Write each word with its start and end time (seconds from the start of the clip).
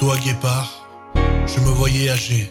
toi, 0.00 0.16
guépard, 0.16 0.88
je 1.46 1.60
me 1.60 1.68
voyais 1.68 2.08
âgé. 2.08 2.50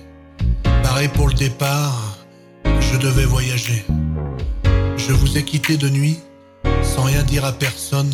Pareil 0.84 1.08
pour 1.08 1.28
le 1.30 1.34
départ, 1.34 2.16
je 2.64 2.96
devais 2.98 3.26
voyager. 3.26 3.84
Je 4.98 5.12
vous 5.14 5.36
ai 5.36 5.44
quitté 5.44 5.76
de 5.76 5.90
nuit, 5.90 6.20
sans 6.84 7.02
rien 7.02 7.24
dire 7.24 7.44
à 7.46 7.52
personne. 7.52 8.14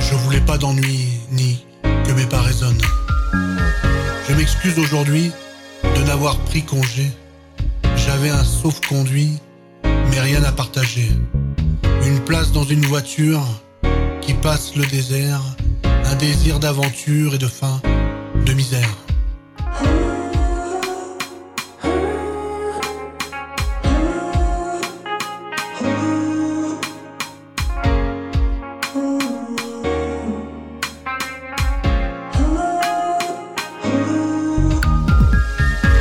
Je 0.00 0.14
voulais 0.16 0.42
pas 0.42 0.58
d'ennui, 0.58 1.08
ni 1.32 1.64
que 1.82 2.12
mes 2.12 2.26
pas 2.26 2.42
résonnent. 2.42 2.82
Je 4.28 4.34
m'excuse 4.34 4.78
aujourd'hui 4.78 5.32
de 5.82 6.02
n'avoir 6.02 6.36
pris 6.40 6.62
congé. 6.62 7.10
J'avais 7.96 8.28
un 8.28 8.44
sauf-conduit, 8.44 9.38
mais 9.82 10.20
rien 10.20 10.44
à 10.44 10.52
partager. 10.52 11.10
Une 12.04 12.20
place 12.20 12.52
dans 12.52 12.64
une 12.64 12.84
voiture 12.84 13.42
qui 14.20 14.34
passe 14.34 14.76
le 14.76 14.84
désert, 14.84 15.40
un 16.04 16.16
désir 16.16 16.58
d'aventure 16.58 17.34
et 17.34 17.38
de 17.38 17.46
faim, 17.46 17.77
de 18.48 18.54
misère. 18.54 18.88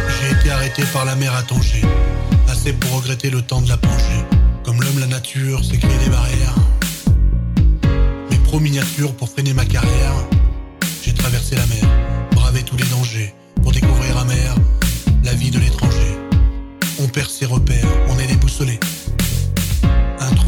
J'ai 0.09 0.32
été 0.32 0.50
arrêté 0.52 0.84
par 0.94 1.04
la 1.04 1.16
mer 1.16 1.36
à 1.36 1.44
Tanger, 1.44 1.82
assez 2.48 2.72
pour 2.72 2.92
regretter 2.95 3.30
le 3.30 3.42
temps 3.42 3.61
de 3.61 3.67
la 3.67 3.78
plongée. 3.78 3.98
Comme 4.64 4.82
l'homme, 4.82 5.00
la 5.00 5.08
nature 5.08 5.66
s'est 5.66 5.78
créé 5.78 5.98
des 5.98 6.09
barrières. 6.09 6.56
Mes 8.32 8.38
pro 8.38 8.59
miniatures 8.61 9.14
pour 9.14 9.30
freiner 9.30 9.54
ma 9.54 9.66
carrière. 9.66 10.14
J'ai 11.04 11.14
traversé 11.14 11.56
la 11.56 11.66
mer, 11.67 11.84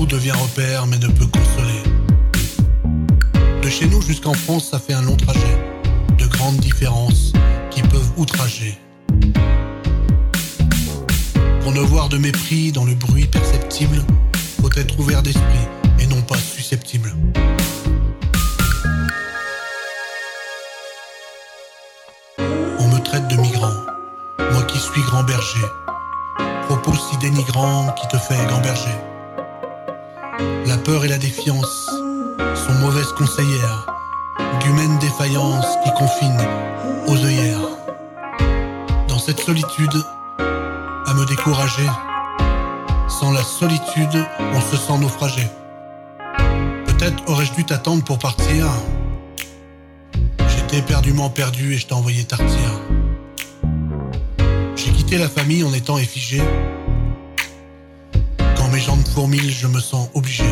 devient 0.10 0.32
repère 0.32 0.88
mais 0.88 0.98
ne 0.98 1.08
peut 1.08 1.28
consoler. 1.28 1.84
De 3.62 3.70
chez 3.70 3.88
nous 3.88 4.02
jusqu'en 4.02 4.34
France, 4.34 4.70
ça 4.72 4.80
fait 4.80 4.94
un 4.94 5.04
long 5.04 5.16
trajet. 5.16 5.58
De 6.18 6.26
grandes 6.26 6.58
différences 6.58 7.32
qui 7.70 7.84
peuvent 7.84 8.12
outrager. 8.18 8.76
Pour 11.62 11.72
ne 11.72 11.82
voir 11.82 12.10
de 12.10 12.18
mépris 12.18 12.72
dans 12.72 12.86
le 12.86 12.96
bruit 12.96 13.28
perceptible, 13.28 14.04
faut 14.60 14.72
être 14.76 15.00
ouvert 15.00 15.22
d'esprit 15.22 15.68
et 16.00 16.08
non 16.08 16.22
pas 16.24 16.38
susceptible. 16.38 17.14
On 22.80 22.88
me 22.88 23.00
traite 23.04 23.28
de 23.28 23.36
migrant, 23.36 23.74
moi 24.54 24.64
qui 24.64 24.80
suis 24.80 25.02
grand 25.02 25.24
berger. 25.24 25.68
Propos 26.68 26.94
si 26.96 27.18
dénigrants 27.18 27.94
qui 27.94 28.08
te 28.08 28.18
fait 28.18 28.44
gamberger. 28.48 29.09
La 30.66 30.78
peur 30.78 31.06
et 31.06 31.08
la 31.08 31.18
défiance 31.18 31.90
sont 32.56 32.74
mauvaises 32.82 33.12
conseillères, 33.18 33.86
d'humaines 34.62 34.98
défaillances 35.00 35.78
qui 35.84 35.92
confinent 35.94 36.48
aux 37.08 37.18
œillères. 37.26 37.70
Dans 39.08 39.20
cette 39.20 39.40
solitude, 39.40 40.04
à 40.40 41.14
me 41.14 41.26
décourager, 41.26 41.88
sans 43.08 43.32
la 43.32 43.44
solitude, 43.44 44.26
on 44.40 44.62
se 44.62 44.78
sent 44.78 44.98
naufragé. 45.00 45.48
Peut-être 46.86 47.24
aurais-je 47.28 47.54
dû 47.54 47.66
t'attendre 47.66 48.04
pour 48.04 48.20
partir. 48.20 48.68
J'étais 50.48 50.78
éperdument 50.78 51.30
perdu 51.30 51.74
et 51.74 51.78
je 51.78 51.88
t'ai 51.88 51.94
envoyé 51.94 52.24
tartir. 52.24 52.70
J'ai 54.76 54.92
quitté 54.92 55.18
la 55.18 55.28
famille 55.28 55.64
en 55.64 55.74
étant 55.74 55.98
effigé. 55.98 56.42
Mes 58.80 58.86
jambes 58.86 59.08
fourmillent, 59.14 59.52
je 59.52 59.68
me 59.68 59.82
sens 59.82 60.08
obligé. 60.14 60.46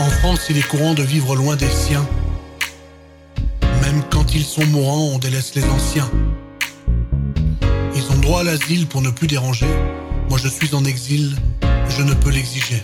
En 0.00 0.10
France, 0.10 0.46
il 0.50 0.58
est 0.58 0.66
courant 0.66 0.94
de 0.94 1.02
vivre 1.04 1.36
loin 1.36 1.54
des 1.54 1.70
siens. 1.70 2.04
Même 3.82 4.02
quand 4.10 4.34
ils 4.34 4.42
sont 4.42 4.66
mourants, 4.66 5.12
on 5.14 5.18
délaisse 5.20 5.54
les 5.54 5.62
anciens. 5.62 6.10
Ils 7.94 8.10
ont 8.10 8.18
droit 8.18 8.40
à 8.40 8.42
l'asile 8.42 8.88
pour 8.88 9.00
ne 9.00 9.10
plus 9.10 9.28
déranger. 9.28 9.68
Moi 10.28 10.40
je 10.42 10.48
suis 10.48 10.74
en 10.74 10.84
exil, 10.84 11.36
je 11.88 12.02
ne 12.02 12.14
peux 12.14 12.30
l'exiger. 12.30 12.82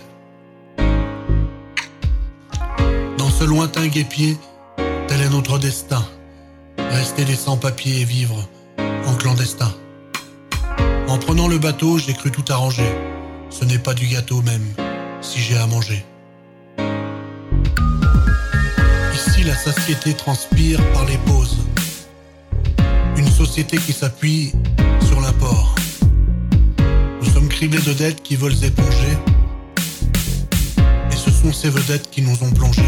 Dans 3.18 3.30
ce 3.30 3.42
lointain 3.42 3.88
guépier, 3.88 4.36
tel 5.08 5.20
est 5.22 5.30
notre 5.30 5.58
destin. 5.58 6.06
Rester 6.78 7.24
des 7.24 7.34
sans-papiers 7.34 8.02
et 8.02 8.04
vivre 8.04 8.48
en 8.78 9.14
clandestin. 9.16 9.74
En 11.08 11.18
prenant 11.18 11.48
le 11.48 11.58
bateau, 11.58 11.98
j'ai 11.98 12.12
cru 12.12 12.30
tout 12.30 12.44
arranger. 12.48 13.07
Ce 13.50 13.64
n'est 13.64 13.78
pas 13.78 13.94
du 13.94 14.06
gâteau 14.06 14.42
même, 14.42 14.64
si 15.20 15.40
j'ai 15.40 15.56
à 15.56 15.66
manger. 15.66 16.04
Ici, 19.14 19.42
la 19.42 19.56
satiété 19.56 20.14
transpire 20.14 20.80
par 20.92 21.04
les 21.06 21.18
pauses. 21.18 21.58
Une 23.16 23.28
société 23.28 23.78
qui 23.78 23.92
s'appuie 23.92 24.52
sur 25.06 25.20
l'apport. 25.20 25.74
Nous 27.20 27.30
sommes 27.30 27.48
criblés 27.48 27.80
de 27.80 27.92
dettes 27.92 28.22
qui 28.22 28.36
veulent 28.36 28.64
éponger. 28.64 29.18
Et 31.10 31.16
ce 31.16 31.30
sont 31.30 31.52
ces 31.52 31.70
vedettes 31.70 32.10
qui 32.10 32.22
nous 32.22 32.42
ont 32.42 32.50
plongés. 32.50 32.82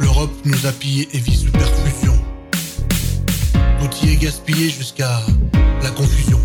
L'Europe 0.00 0.34
nous 0.44 0.66
a 0.66 0.72
pillé 0.72 1.08
et 1.12 1.18
vit 1.18 1.36
sous 1.36 1.52
perfusion. 1.52 2.14
Tout 3.52 4.06
y 4.06 4.10
est 4.10 4.16
gaspillé 4.16 4.70
jusqu'à 4.70 5.20
la 5.82 5.90
confusion. 5.90 6.40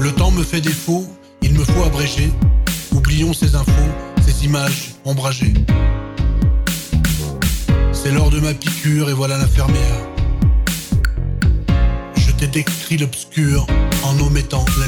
Le 0.00 0.12
temps 0.12 0.30
me 0.30 0.42
fait 0.42 0.60
défaut, 0.60 1.06
il 1.42 1.54
me 1.54 1.64
faut 1.64 1.82
abréger. 1.84 2.30
Oublions 2.92 3.32
ces 3.32 3.54
infos, 3.54 3.72
ces 4.24 4.44
images 4.44 4.94
ombragées. 5.04 5.54
C'est 7.92 8.12
l'heure 8.12 8.30
de 8.30 8.40
ma 8.40 8.54
piqûre 8.54 9.10
et 9.10 9.12
voilà 9.12 9.38
l'infirmière. 9.38 10.00
Je 12.16 12.30
t'ai 12.32 12.46
décrit 12.46 12.96
l'obscur 12.96 13.66
en 14.04 14.18
omettant 14.20 14.64
la. 14.78 14.87